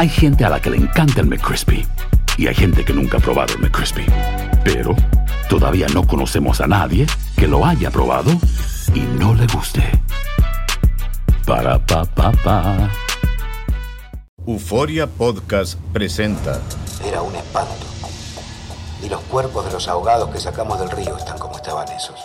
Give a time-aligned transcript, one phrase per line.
[0.00, 1.86] Hay gente a la que le encanta el McCrispy
[2.38, 4.06] y hay gente que nunca ha probado el McCrispy.
[4.64, 4.96] Pero
[5.50, 8.30] todavía no conocemos a nadie que lo haya probado
[8.94, 9.82] y no le guste.
[11.46, 12.90] Para pa pa pa.
[14.46, 16.62] Euforia Podcast presenta.
[17.06, 17.84] Era un espanto.
[19.04, 22.18] Y los cuerpos de los ahogados que sacamos del río están como estaban esos.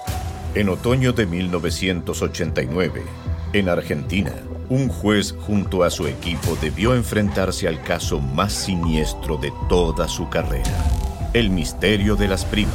[0.53, 3.03] En otoño de 1989,
[3.51, 4.31] en Argentina,
[4.69, 10.29] un juez junto a su equipo debió enfrentarse al caso más siniestro de toda su
[10.29, 10.71] carrera,
[11.33, 12.73] el misterio de las primas.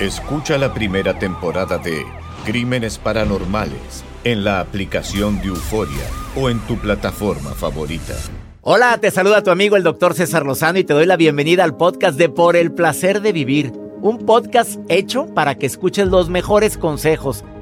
[0.00, 2.04] Escucha la primera temporada de
[2.44, 6.04] Crímenes Paranormales en la aplicación de Euforia
[6.36, 8.14] o en tu plataforma favorita.
[8.62, 11.76] Hola, te saluda tu amigo el doctor César Lozano y te doy la bienvenida al
[11.76, 16.78] podcast de Por el Placer de Vivir un podcast hecho para que escuches los mejores
[16.78, 17.44] consejos,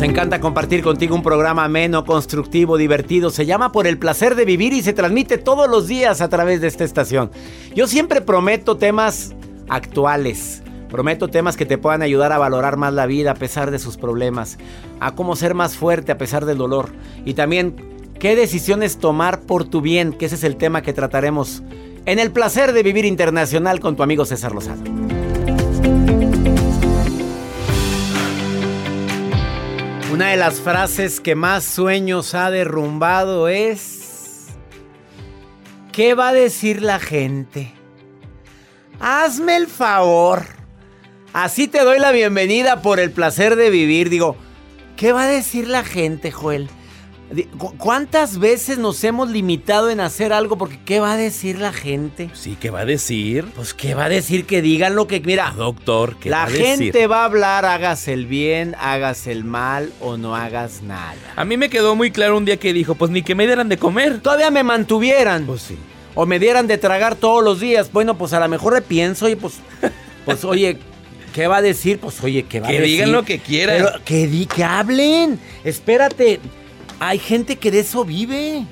[0.00, 3.28] Nos encanta compartir contigo un programa ameno, constructivo, divertido.
[3.28, 6.62] Se llama Por el placer de vivir y se transmite todos los días a través
[6.62, 7.30] de esta estación.
[7.74, 9.34] Yo siempre prometo temas
[9.68, 10.62] actuales.
[10.88, 13.98] Prometo temas que te puedan ayudar a valorar más la vida a pesar de sus
[13.98, 14.56] problemas,
[15.00, 16.88] a cómo ser más fuerte a pesar del dolor
[17.26, 17.76] y también
[18.18, 21.62] qué decisiones tomar por tu bien, que ese es el tema que trataremos
[22.06, 24.82] en el placer de vivir internacional con tu amigo César Lozano.
[30.20, 34.48] Una de las frases que más sueños ha derrumbado es...
[35.92, 37.72] ¿Qué va a decir la gente?
[39.00, 40.44] Hazme el favor.
[41.32, 44.10] Así te doy la bienvenida por el placer de vivir.
[44.10, 44.36] Digo,
[44.98, 46.68] ¿qué va a decir la gente, Joel?
[47.78, 52.28] ¿Cuántas veces nos hemos limitado en hacer algo porque qué va a decir la gente?
[52.34, 53.44] Sí, ¿qué va a decir?
[53.54, 56.50] Pues qué va a decir que digan lo que mira, doctor, ¿qué la va a
[56.50, 56.66] decir?
[56.66, 61.14] gente va a hablar, hagas el bien, hagas el mal o no hagas nada.
[61.36, 63.68] A mí me quedó muy claro un día que dijo, pues ni que me dieran
[63.68, 64.18] de comer.
[64.20, 65.46] Todavía me mantuvieran.
[65.46, 65.76] Pues sí.
[66.16, 67.92] O me dieran de tragar todos los días.
[67.92, 69.54] Bueno, pues a lo mejor le pienso y pues
[70.24, 70.78] pues oye,
[71.32, 72.00] ¿qué va a decir?
[72.00, 72.92] Pues oye, ¿qué va Que a decir?
[72.96, 73.76] digan lo que quieran.
[73.84, 75.38] Pero que di que hablen.
[75.62, 76.40] Espérate.
[77.00, 78.64] Hay gente que de eso vive.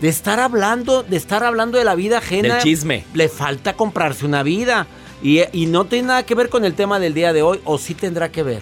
[0.00, 2.54] De estar hablando, de estar hablando de la vida ajena.
[2.54, 3.04] Del chisme.
[3.14, 4.86] Le falta comprarse una vida.
[5.22, 7.78] Y, y no tiene nada que ver con el tema del día de hoy, o
[7.78, 8.60] sí tendrá que ver.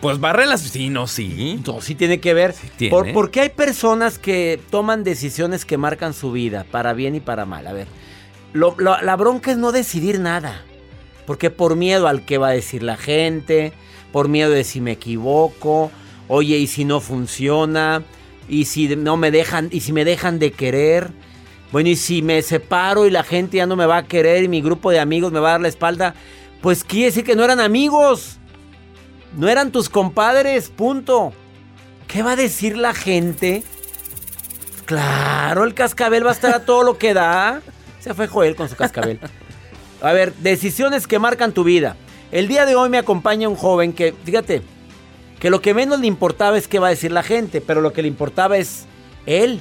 [0.00, 0.70] Pues va relación.
[0.72, 1.60] Sí, no, sí.
[1.66, 2.54] No, sí tiene que ver.
[2.76, 2.90] tiene.
[2.90, 7.44] Por, porque hay personas que toman decisiones que marcan su vida, para bien y para
[7.44, 7.66] mal.
[7.66, 7.86] A ver,
[8.52, 10.62] lo- lo- la bronca es no decidir nada.
[11.26, 13.72] Porque por miedo al que va a decir la gente,
[14.12, 15.92] por miedo de si me equivoco,
[16.32, 18.04] oye, y si no funciona,
[18.48, 21.10] y si no me dejan, y si me dejan de querer.
[21.72, 24.48] Bueno, y si me separo y la gente ya no me va a querer y
[24.48, 26.14] mi grupo de amigos me va a dar la espalda,
[26.60, 28.38] pues quiere decir que no eran amigos.
[29.36, 31.32] No eran tus compadres, punto.
[32.06, 33.64] ¿Qué va a decir la gente?
[34.84, 37.60] Claro, el cascabel va a estar a todo lo que da.
[37.98, 39.18] Se fue Joel con su cascabel.
[40.00, 41.96] A ver, decisiones que marcan tu vida.
[42.30, 44.62] El día de hoy me acompaña un joven que, fíjate,
[45.40, 47.94] que lo que menos le importaba es qué va a decir la gente, pero lo
[47.94, 48.84] que le importaba es
[49.24, 49.60] él.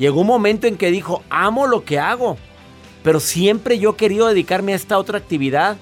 [0.00, 2.36] Llegó un momento en que dijo, amo lo que hago,
[3.04, 5.76] pero siempre yo he querido dedicarme a esta otra actividad.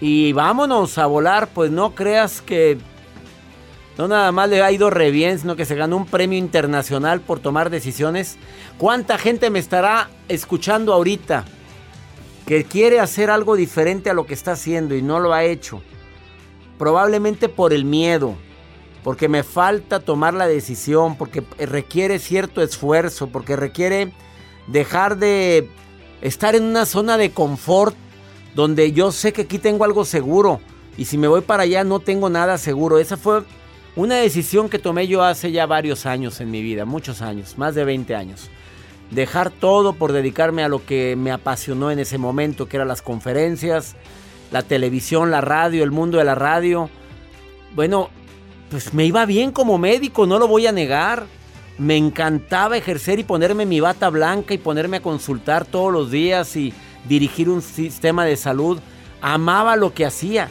[0.00, 2.78] Y vámonos a volar, pues no creas que
[3.98, 7.20] no nada más le ha ido re bien, sino que se ganó un premio internacional
[7.20, 8.38] por tomar decisiones.
[8.78, 11.44] ¿Cuánta gente me estará escuchando ahorita
[12.46, 15.82] que quiere hacer algo diferente a lo que está haciendo y no lo ha hecho?
[16.78, 18.34] Probablemente por el miedo,
[19.04, 24.12] porque me falta tomar la decisión, porque requiere cierto esfuerzo, porque requiere
[24.66, 25.68] dejar de
[26.20, 27.96] estar en una zona de confort
[28.54, 30.60] donde yo sé que aquí tengo algo seguro
[30.96, 32.98] y si me voy para allá no tengo nada seguro.
[32.98, 33.42] Esa fue
[33.96, 37.74] una decisión que tomé yo hace ya varios años en mi vida, muchos años, más
[37.74, 38.50] de 20 años.
[39.10, 43.02] dejar todo por dedicarme a lo que me apasionó en ese momento, que eran las
[43.02, 43.94] conferencias,
[44.52, 46.90] la televisión, la radio, el mundo de la radio.
[47.74, 48.10] Bueno,
[48.70, 51.26] pues me iba bien como médico, no lo voy a negar.
[51.78, 56.54] Me encantaba ejercer y ponerme mi bata blanca y ponerme a consultar todos los días
[56.54, 56.72] y
[57.08, 58.78] dirigir un sistema de salud.
[59.22, 60.48] Amaba lo que hacía.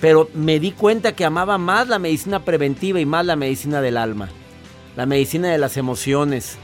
[0.00, 3.96] Pero me di cuenta que amaba más la medicina preventiva y más la medicina del
[3.96, 4.28] alma.
[4.96, 6.58] La medicina de las emociones.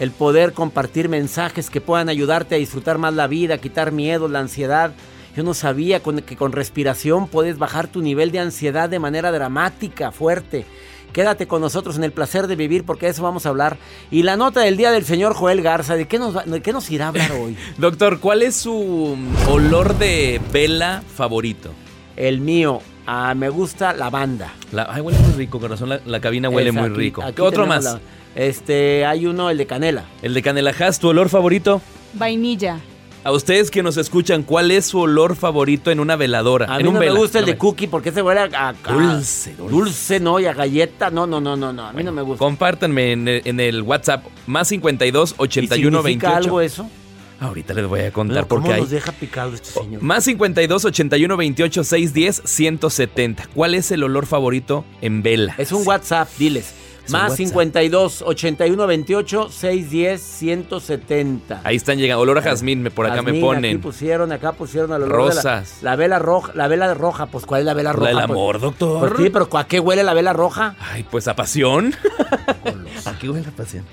[0.00, 4.40] El poder compartir mensajes que puedan ayudarte a disfrutar más la vida, quitar miedo, la
[4.40, 4.92] ansiedad.
[5.36, 10.12] Yo no sabía que con respiración puedes bajar tu nivel de ansiedad de manera dramática,
[10.12, 10.66] fuerte.
[11.12, 13.76] Quédate con nosotros en el placer de vivir porque de eso vamos a hablar.
[14.10, 16.90] Y la nota del día del señor Joel Garza, ¿de qué nos, de qué nos
[16.90, 17.56] irá a hablar hoy?
[17.78, 19.16] Doctor, ¿cuál es su
[19.48, 21.70] olor de vela favorito?
[22.16, 24.52] El mío, ah, me gusta la banda.
[24.70, 25.90] La, ay, huele muy rico, corazón.
[25.90, 27.22] La, la cabina huele muy rico.
[27.34, 27.98] ¿Qué otro más?
[28.34, 30.04] este, hay uno, el de canela.
[30.22, 30.74] El de canela.
[30.78, 31.80] Has, ¿tu olor favorito?
[32.14, 32.80] Vainilla.
[33.24, 36.66] A ustedes que nos escuchan, ¿cuál es su olor favorito en una veladora?
[36.68, 38.68] A en mí un no vela, me gusta el de cookie porque ese huele a,
[38.68, 39.72] a- Dulce, dulce.
[39.76, 41.08] dulce, no, y a galleta.
[41.10, 41.84] No, no, no, no, no.
[41.86, 42.38] A mí no me gusta.
[42.40, 46.36] Compártanme en el, en el WhatsApp más 52 ¿Y 81 significa 28.
[46.46, 46.90] algo eso?
[47.38, 48.80] Ahorita les voy a contar ¿Cómo porque hay.
[48.80, 50.02] nos deja picado este señor?
[50.02, 53.48] Más 52 81 28 610 170.
[53.54, 55.54] ¿Cuál es el olor favorito en vela?
[55.58, 56.74] Es un WhatsApp, diles.
[57.08, 57.36] Más WhatsApp.
[57.38, 61.60] 52 81 28 610 170.
[61.64, 62.22] Ahí están llegando.
[62.22, 63.64] Olor a jazmín, me- por acá me ponen.
[63.76, 65.78] Aquí pusieron, acá pusieron el olor de la- Rosas.
[65.82, 68.06] La, vela roja, la vela roja, pues ¿cuál es la vela La roja?
[68.08, 69.08] del Pues- amor, doctor.
[69.10, 70.76] Pues sí, pero ¿a qué huele la vela roja?
[70.78, 71.94] Ay, pues a pasión.
[73.04, 73.84] ¿A qué huele la pasión?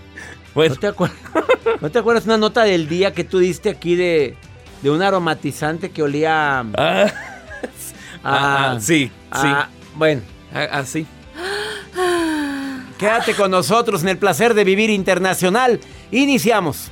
[0.54, 1.12] Bueno, ¿No te, acuer-
[1.82, 4.36] ¿No te acuerdas una nota del día que tú diste aquí de,
[4.82, 6.62] de un aromatizante que olía a...
[6.62, 6.66] ah,
[8.24, 9.48] ah, ah, sí, sí.
[9.48, 10.22] a- bueno,
[10.54, 11.06] Ah, ah, sí.
[13.00, 15.80] Quédate con nosotros en el placer de vivir internacional.
[16.12, 16.92] Iniciamos.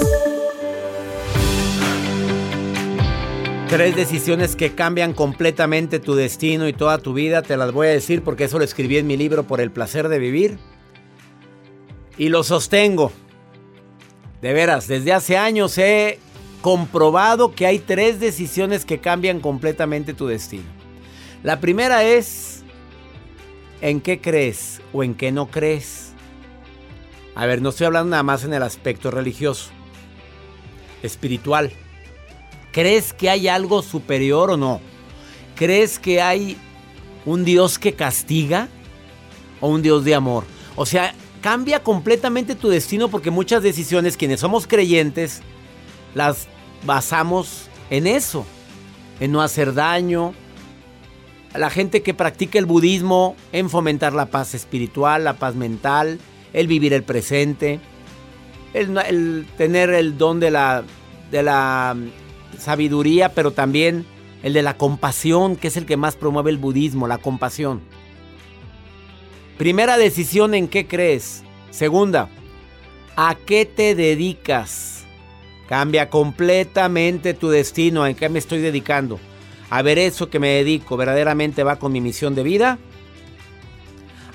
[3.71, 7.41] Tres decisiones que cambian completamente tu destino y toda tu vida.
[7.41, 10.09] Te las voy a decir porque eso lo escribí en mi libro Por el placer
[10.09, 10.57] de vivir.
[12.17, 13.13] Y lo sostengo.
[14.41, 16.19] De veras, desde hace años he
[16.61, 20.65] comprobado que hay tres decisiones que cambian completamente tu destino.
[21.41, 22.63] La primera es
[23.79, 26.11] en qué crees o en qué no crees.
[27.35, 29.69] A ver, no estoy hablando nada más en el aspecto religioso,
[31.03, 31.71] espiritual.
[32.71, 34.79] ¿Crees que hay algo superior o no?
[35.55, 36.57] ¿Crees que hay
[37.25, 38.69] un Dios que castiga
[39.59, 40.45] o un Dios de amor?
[40.75, 45.41] O sea, cambia completamente tu destino porque muchas decisiones, quienes somos creyentes,
[46.15, 46.47] las
[46.85, 48.45] basamos en eso,
[49.19, 50.33] en no hacer daño.
[51.53, 56.19] La gente que practica el budismo, en fomentar la paz espiritual, la paz mental,
[56.53, 57.81] el vivir el presente,
[58.73, 60.83] el, el tener el don de la,
[61.29, 61.97] de la
[62.57, 64.05] sabiduría, pero también
[64.43, 67.81] el de la compasión, que es el que más promueve el budismo, la compasión.
[69.57, 71.43] Primera decisión en qué crees.
[71.69, 72.29] Segunda,
[73.15, 75.05] ¿a qué te dedicas?
[75.67, 78.05] Cambia completamente tu destino.
[78.05, 79.19] ¿En qué me estoy dedicando?
[79.69, 82.79] A ver, eso que me dedico verdaderamente va con mi misión de vida.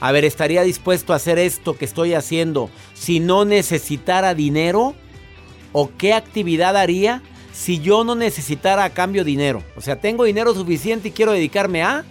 [0.00, 4.94] A ver, ¿estaría dispuesto a hacer esto que estoy haciendo si no necesitara dinero?
[5.72, 7.22] ¿O qué actividad haría
[7.56, 9.62] si yo no necesitara a cambio dinero?
[9.76, 12.04] O sea, tengo dinero suficiente y quiero dedicarme a...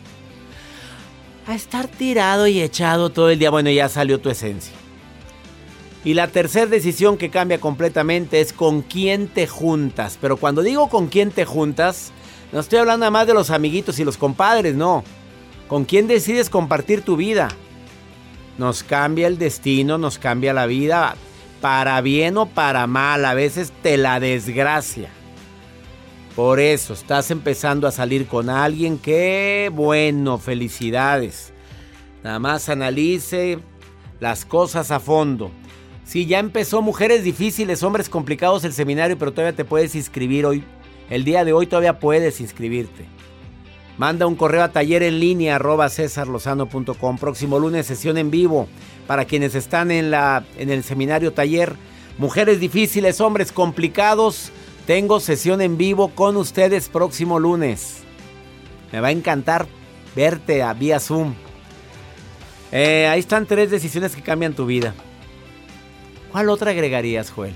[1.48, 3.52] A estar tirado y echado todo el día.
[3.52, 4.74] Bueno, ya salió tu esencia.
[6.04, 10.18] Y la tercera decisión que cambia completamente es con quién te juntas.
[10.20, 12.12] Pero cuando digo con quién te juntas,
[12.52, 15.04] no estoy hablando nada más de los amiguitos y los compadres, no.
[15.68, 17.50] Con quién decides compartir tu vida.
[18.58, 21.16] nos cambia el destino, nos cambia la vida,
[21.62, 25.10] para bien o para mal, a veces te la desgracia.
[26.36, 31.54] Por eso estás empezando a salir con alguien, qué bueno, felicidades.
[32.24, 33.60] Nada más analice
[34.20, 35.52] las cosas a fondo.
[36.04, 40.64] Si ya empezó Mujeres Difíciles, Hombres Complicados el seminario, pero todavía te puedes inscribir hoy.
[41.10, 43.06] El día de hoy todavía puedes inscribirte.
[43.98, 47.18] Manda un correo a taller en línea arroba cesarlozano.com.
[47.18, 48.68] Próximo lunes sesión en vivo
[49.08, 51.76] para quienes están en, la, en el seminario taller.
[52.18, 54.52] Mujeres difíciles, hombres complicados.
[54.88, 58.04] Tengo sesión en vivo con ustedes próximo lunes.
[58.92, 59.68] Me va a encantar
[60.16, 61.34] verte a vía Zoom.
[62.72, 64.94] Eh, ahí están tres decisiones que cambian tu vida.
[66.32, 67.54] ¿Cuál otra agregarías, Joel?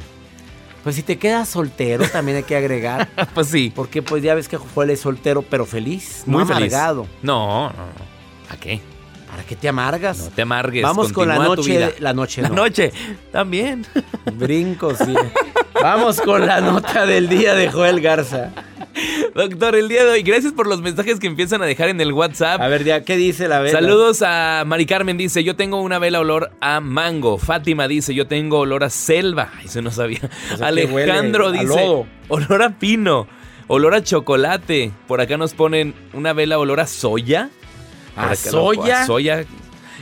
[0.83, 3.09] Pues si te quedas soltero, también hay que agregar.
[3.35, 3.71] pues sí.
[3.75, 7.05] Porque pues ya ves que Joel es soltero, pero feliz, muy no amargado.
[7.21, 8.49] No, no, no.
[8.49, 8.81] ¿A qué?
[9.29, 10.17] ¿Para qué te amargas?
[10.17, 10.81] No te amargues.
[10.81, 11.93] Vamos con la noche.
[11.99, 12.91] La noche, La noche,
[13.31, 13.85] también.
[14.33, 15.13] Brincos, sí.
[15.73, 18.51] Vamos con la nota del día de Joel Garza.
[19.35, 22.11] Doctor, el día de hoy, gracias por los mensajes que empiezan a dejar en el
[22.11, 22.59] WhatsApp.
[22.59, 23.79] A ver, ya, ¿qué dice la vela?
[23.79, 27.37] Saludos a Mari Carmen, dice, yo tengo una vela olor a mango.
[27.37, 29.51] Fátima dice, yo tengo olor a selva.
[29.63, 30.21] Eso no sabía.
[30.61, 33.27] Alejandro dice, olor a pino,
[33.67, 34.91] olor a chocolate.
[35.07, 37.49] Por acá nos ponen una vela olor a soya.
[38.15, 39.03] ¿A soya?
[39.03, 39.45] A soya.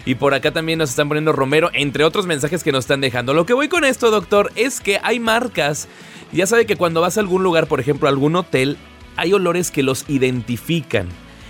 [0.08, 3.34] Y por acá también nos están poniendo Romero, entre otros mensajes que nos están dejando.
[3.34, 5.90] Lo que voy con esto, doctor, es que hay marcas.
[6.32, 8.78] Ya sabe que cuando vas a algún lugar, por ejemplo, a algún hotel,
[9.18, 11.10] hay olores que los identifican.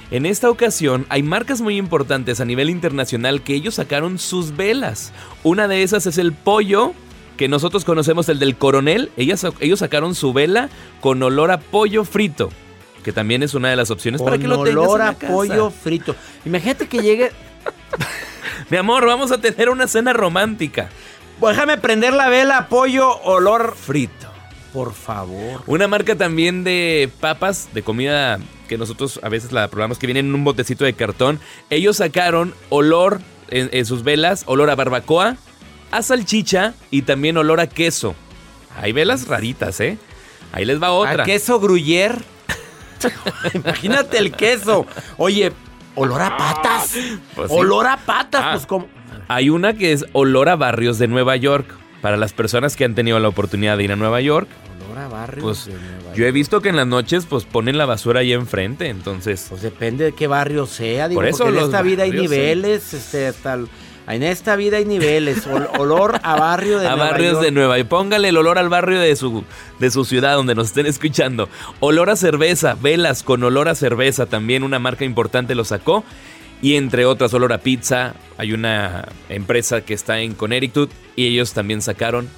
[0.09, 5.13] En esta ocasión hay marcas muy importantes a nivel internacional que ellos sacaron sus velas.
[5.43, 6.93] Una de esas es el pollo,
[7.37, 9.11] que nosotros conocemos el del coronel.
[9.17, 12.49] Ellas, ellos sacaron su vela con olor a pollo frito,
[13.03, 16.15] que también es una de las opciones para que lo tengas olor a pollo frito.
[16.43, 17.29] Imagínate que llegue...
[18.69, 20.89] Mi amor, vamos a tener una cena romántica.
[21.39, 24.27] Déjame prender la vela, pollo, olor frito.
[24.74, 25.63] Por favor.
[25.67, 30.19] Una marca también de papas, de comida que nosotros a veces la probamos, que viene
[30.19, 31.39] en un botecito de cartón.
[31.69, 35.38] Ellos sacaron olor en, sus velas, olor a barbacoa,
[35.91, 38.15] a salchicha y también olor a queso.
[38.81, 39.97] Hay velas raritas, ¿eh?
[40.51, 41.24] Ahí les va otra.
[41.24, 42.21] ¿A queso gruyer?
[43.53, 44.86] Imagínate el queso.
[45.17, 45.53] Oye,
[45.97, 46.95] olor a patas.
[47.35, 48.87] Pues olor a patas, ah, pues como.
[49.27, 51.67] Hay una que es olor a barrios de Nueva York.
[52.01, 54.47] Para las personas que han tenido la oportunidad de ir a Nueva York.
[54.85, 56.15] Olor a barrios pues, de Nueva York.
[56.15, 59.47] Yo he visto que en las noches pues ponen la basura ahí enfrente, entonces.
[59.49, 61.07] Pues depende de qué barrio sea.
[61.09, 63.67] Digo, Por eso en esta vida hay niveles, este, tal.
[64.07, 65.45] En esta vida hay niveles.
[65.77, 67.77] olor a barrio de a Nueva barrios de Nueva.
[67.77, 69.43] Y póngale el olor al barrio de su,
[69.79, 71.49] de su ciudad donde nos estén escuchando.
[71.81, 74.25] Olor a cerveza, velas con olor a cerveza.
[74.25, 76.05] También una marca importante lo sacó.
[76.61, 78.15] Y entre otras, olor a pizza.
[78.37, 82.29] Hay una empresa que está en Connecticut y ellos también sacaron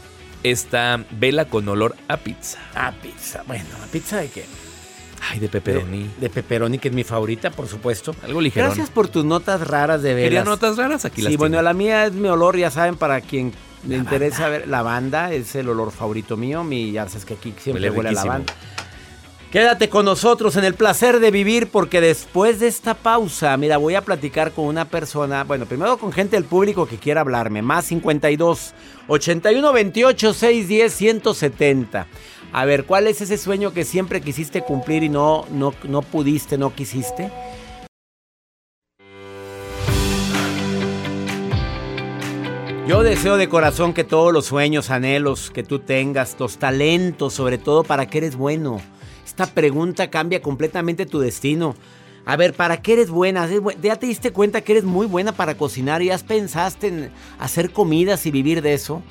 [0.43, 2.59] esta vela con olor a pizza.
[2.73, 3.43] A pizza.
[3.45, 4.45] Bueno, ¿a pizza de qué?
[5.21, 6.09] Ay, de pepperoni.
[6.19, 8.15] De, pepperoni, que es mi favorita, por supuesto.
[8.23, 8.65] Algo ligero.
[8.65, 10.25] Gracias por tus notas raras de velas.
[10.25, 11.05] ¿Quería notas raras?
[11.05, 13.51] Aquí las Sí, bueno, la mía es mi olor, ya saben, para quien
[13.87, 16.63] le interesa ver la banda, es el olor favorito mío.
[16.63, 18.53] Mi, ya sabes que aquí siempre huele, a la banda.
[19.51, 23.95] Quédate con nosotros en el placer de vivir porque después de esta pausa, mira, voy
[23.95, 27.85] a platicar con una persona, bueno, primero con gente del público que quiera hablarme, más
[27.85, 28.75] 52
[29.07, 32.07] 81 28 610 170.
[32.51, 36.57] A ver, ¿cuál es ese sueño que siempre quisiste cumplir y no, no, no pudiste,
[36.57, 37.29] no quisiste?
[42.87, 47.59] Yo deseo de corazón que todos los sueños, anhelos que tú tengas, los talentos, sobre
[47.59, 48.81] todo para que eres bueno.
[49.23, 51.75] Esta pregunta cambia completamente tu destino.
[52.25, 53.47] A ver, ¿para qué eres buena?
[53.79, 57.71] ¿Ya te diste cuenta que eres muy buena para cocinar y has pensaste en hacer
[57.71, 59.03] comidas y vivir de eso?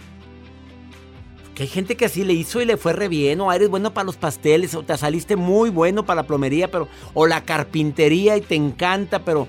[1.58, 4.04] Hay gente que así le hizo y le fue re bien, o eres bueno para
[4.04, 8.42] los pasteles, o te saliste muy bueno para la plomería, pero, o la carpintería y
[8.42, 9.48] te encanta, pero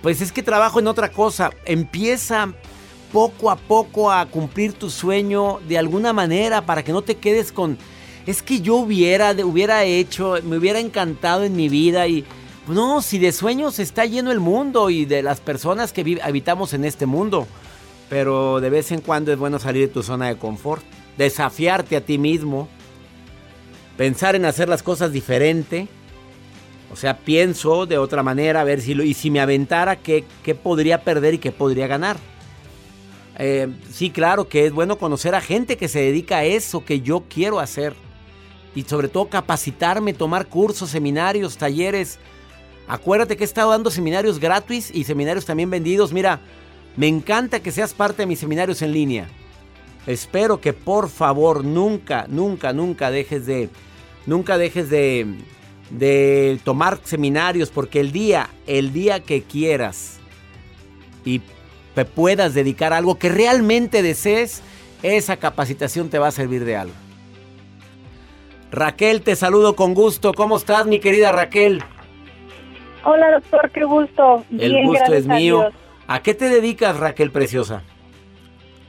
[0.00, 1.50] pues es que trabajo en otra cosa.
[1.64, 2.52] Empieza
[3.12, 7.50] poco a poco a cumplir tu sueño de alguna manera para que no te quedes
[7.50, 7.76] con,
[8.26, 12.24] es que yo hubiera, hubiera hecho, me hubiera encantado en mi vida y
[12.68, 16.84] no, si de sueños está lleno el mundo y de las personas que habitamos en
[16.84, 17.48] este mundo,
[18.10, 20.84] pero de vez en cuando es bueno salir de tu zona de confort
[21.18, 22.68] desafiarte a ti mismo,
[23.98, 25.88] pensar en hacer las cosas diferente.
[26.90, 30.24] O sea, pienso de otra manera, a ver si lo, y si me aventara, ¿qué,
[30.42, 32.16] qué podría perder y qué podría ganar?
[33.38, 37.02] Eh, sí, claro que es bueno conocer a gente que se dedica a eso que
[37.02, 37.94] yo quiero hacer.
[38.74, 42.18] Y sobre todo capacitarme, tomar cursos, seminarios, talleres.
[42.86, 46.12] Acuérdate que he estado dando seminarios gratis y seminarios también vendidos.
[46.12, 46.40] Mira,
[46.96, 49.28] Me encanta que seas parte de mis seminarios en línea.
[50.08, 53.68] Espero que por favor nunca, nunca, nunca dejes de,
[54.24, 55.26] nunca dejes de,
[55.90, 60.18] de tomar seminarios porque el día, el día que quieras
[61.26, 61.42] y
[61.94, 64.62] te puedas dedicar a algo que realmente desees,
[65.02, 66.94] esa capacitación te va a servir de algo.
[68.70, 70.32] Raquel, te saludo con gusto.
[70.32, 71.84] ¿Cómo estás, mi querida Raquel?
[73.04, 74.42] Hola, doctor, qué gusto.
[74.58, 75.68] El gusto es mío.
[76.06, 77.82] A, qué te dedicas, Raquel Preciosa?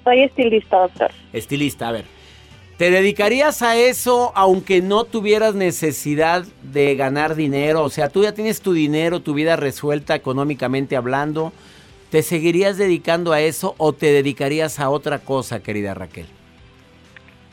[0.09, 1.11] Soy estilista, doctor.
[1.33, 2.05] Estilista, a ver.
[2.77, 7.83] ¿Te dedicarías a eso aunque no tuvieras necesidad de ganar dinero?
[7.83, 11.53] O sea, tú ya tienes tu dinero, tu vida resuelta económicamente hablando.
[12.09, 16.25] ¿Te seguirías dedicando a eso o te dedicarías a otra cosa, querida Raquel?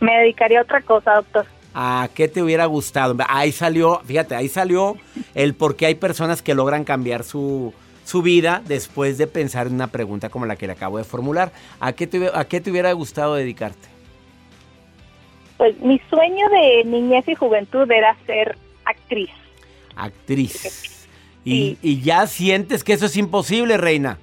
[0.01, 1.45] Me dedicaría a otra cosa, doctor.
[1.75, 3.15] ¿A qué te hubiera gustado?
[3.29, 4.97] Ahí salió, fíjate, ahí salió
[5.35, 7.75] el por qué hay personas que logran cambiar su,
[8.07, 11.51] su vida después de pensar en una pregunta como la que le acabo de formular.
[11.81, 13.89] ¿A qué te, a qué te hubiera gustado dedicarte?
[15.57, 19.31] Pues mi sueño de niñez y juventud era ser actriz.
[19.97, 21.09] Actriz.
[21.45, 24.19] Y, y ya sientes que eso es imposible, reina.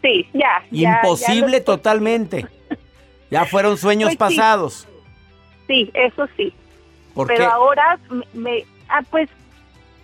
[0.00, 0.62] Sí, ya.
[0.70, 2.46] Imposible totalmente.
[3.30, 4.36] Ya fueron sueños Pues sí.
[4.38, 4.88] pasados.
[5.66, 6.54] Sí, eso sí.
[7.12, 7.44] ¿Por Pero qué?
[7.46, 9.28] ahora me, me- ah, pues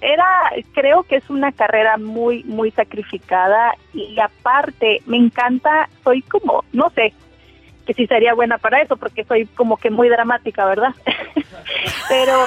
[0.03, 0.27] era,
[0.75, 6.91] creo que es una carrera muy, muy sacrificada y aparte me encanta, soy como, no
[6.91, 7.15] sé,
[7.87, 10.95] que si sería buena para eso porque soy como que muy dramática, ¿verdad?
[12.09, 12.47] Pero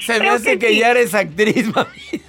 [0.00, 0.78] Se me hace que, que sí.
[0.80, 2.22] ya eres actriz, mami.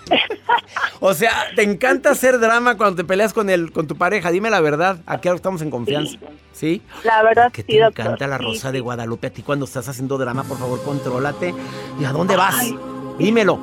[1.00, 4.32] O sea, te encanta hacer drama cuando te peleas con el, con tu pareja.
[4.32, 5.00] Dime la verdad.
[5.06, 6.18] Aquí estamos en confianza.
[6.54, 6.82] ¿Sí?
[7.04, 8.74] la verdad Que sí, te doctor, encanta la sí, rosa sí.
[8.74, 9.28] de Guadalupe.
[9.28, 11.54] A ti cuando estás haciendo drama, por favor, contrólate.
[12.00, 12.74] ¿Y a dónde vas?
[13.18, 13.60] Dímelo.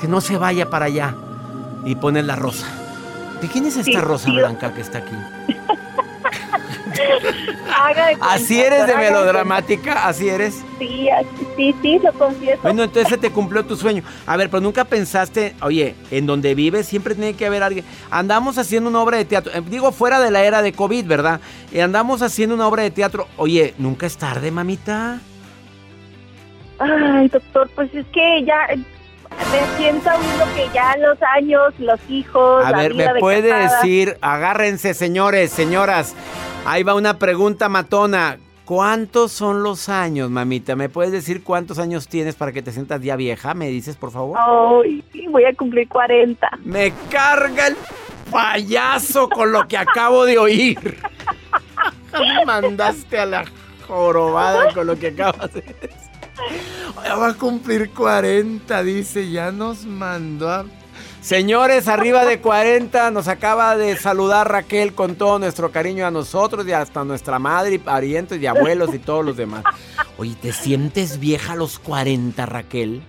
[0.00, 1.14] Que no se vaya para allá.
[1.84, 2.66] Y pones la rosa.
[3.40, 5.14] ¿De quién es esta Sí, rosa blanca que está aquí?
[7.94, 10.06] Cuenta, ¿Así eres de melodramática?
[10.08, 10.62] ¿Así eres?
[10.78, 11.08] Sí,
[11.56, 12.60] sí, sí, lo confieso.
[12.62, 14.02] Bueno, entonces se te cumplió tu sueño.
[14.26, 17.84] A ver, pero nunca pensaste, oye, en donde vives siempre tiene que haber alguien.
[18.10, 21.40] Andamos haciendo una obra de teatro, eh, digo fuera de la era de COVID, ¿verdad?
[21.72, 23.28] Y andamos haciendo una obra de teatro.
[23.36, 25.20] Oye, nunca es tarde, mamita.
[26.78, 32.00] Ay, doctor, pues es que ya eh, me piensa uno que ya los años, los
[32.08, 33.76] hijos, A la ver, vida me de puede casada.
[33.82, 36.14] decir, agárrense, señores, señoras.
[36.64, 38.38] Ahí va una pregunta matona.
[38.64, 40.76] ¿Cuántos son los años, mamita?
[40.76, 43.54] ¿Me puedes decir cuántos años tienes para que te sientas ya vieja?
[43.54, 44.36] ¿Me dices, por favor?
[44.38, 46.46] Ay, voy a cumplir 40.
[46.64, 47.76] Me carga el
[48.30, 50.98] payaso con lo que acabo de oír.
[52.12, 53.44] Me mandaste a la
[53.86, 55.90] jorobada con lo que acabas de decir.
[57.04, 60.64] Ya va a cumplir 40, dice, ya nos mandó a...
[61.20, 66.66] Señores, arriba de 40, nos acaba de saludar Raquel con todo nuestro cariño a nosotros
[66.66, 69.64] y hasta nuestra madre y parientes y abuelos y todos los demás.
[70.16, 73.02] Oye, ¿te sientes vieja a los 40, Raquel?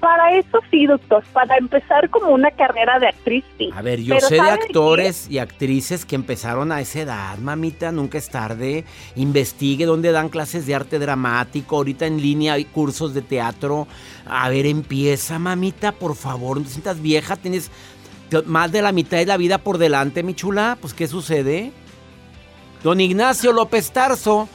[0.00, 3.68] Para eso sí, doctor, para empezar como una carrera de actriz, sí.
[3.74, 7.36] A ver, yo Pero sé de ¿sabe actores y actrices que empezaron a esa edad,
[7.38, 8.84] mamita, nunca es tarde.
[9.14, 13.86] Investigue dónde dan clases de arte dramático, ahorita en línea hay cursos de teatro.
[14.26, 17.70] A ver, empieza, mamita, por favor, no te sientas vieja, tienes
[18.46, 20.78] más de la mitad de la vida por delante, mi chula.
[20.80, 21.72] Pues, ¿qué sucede?
[22.82, 24.48] Don Ignacio López Tarso,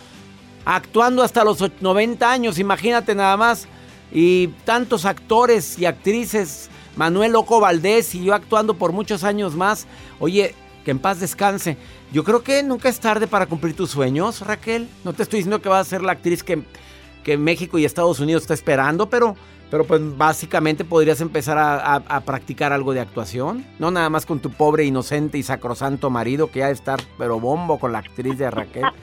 [0.65, 3.67] actuando hasta los och- 90 años, imagínate nada más.
[4.11, 9.87] Y tantos actores y actrices, Manuel Loco Valdés y yo actuando por muchos años más.
[10.19, 11.77] Oye, que en paz descanse.
[12.13, 14.87] Yo creo que nunca es tarde para cumplir tus sueños, Raquel.
[15.03, 16.61] No te estoy diciendo que vas a ser la actriz que,
[17.23, 19.35] que México y Estados Unidos está esperando, pero,
[19.71, 23.65] pero pues básicamente podrías empezar a, a- a practicar algo de actuación.
[23.79, 27.39] No nada más con tu pobre, inocente y sacrosanto marido que ya de estar, pero
[27.39, 28.85] bombo con la actriz de Raquel.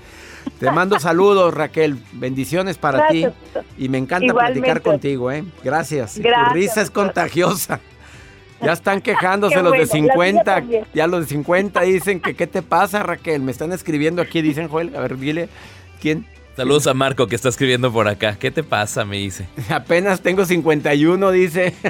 [0.58, 1.96] Te mando saludos, Raquel.
[2.12, 3.40] Bendiciones para Gracias, ti.
[3.54, 3.64] doctor.
[3.78, 4.60] Y me encanta Igualmente.
[4.60, 5.44] platicar contigo, ¿eh?
[5.64, 6.18] Gracias.
[6.18, 7.04] Y Gracias, tu risa es doctor.
[7.06, 7.80] contagiosa.
[8.60, 10.44] Ya están quejándose los de bueno, la mía 50.
[10.54, 10.84] también.
[10.94, 13.42] Ya los de 50 dicen que ¿qué te pasa, Raquel?
[13.42, 14.94] Me están escribiendo aquí, dicen Joel.
[14.94, 15.48] A ver, dile.
[16.00, 16.26] ¿Quién?
[16.56, 18.36] Saludos a Marco que está escribiendo por acá.
[18.38, 19.04] ¿Qué te pasa?
[19.04, 19.46] Me dice.
[19.70, 21.74] Apenas tengo 51, dice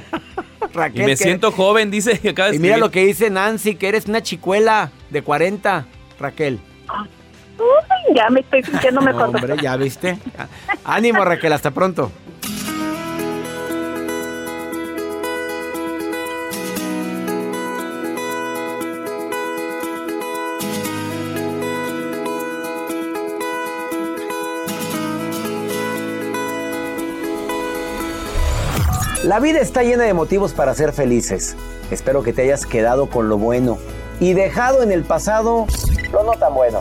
[0.72, 1.02] Y Raquel.
[1.04, 2.84] me que- siento joven, dice que acaba de Y mira escribir.
[2.86, 5.84] lo que dice Nancy, que eres una chicuela de 40,
[6.20, 6.60] Raquel.
[8.16, 9.28] Ya me estoy sintiendo mejor.
[9.28, 10.18] Hombre, ya viste.
[10.84, 12.10] Ánimo, Raquel, hasta pronto.
[29.24, 31.56] La vida está llena de motivos para ser felices.
[31.90, 33.78] Espero que te hayas quedado con lo bueno
[34.18, 35.66] y dejado en el pasado
[36.12, 36.80] lo no tan bueno.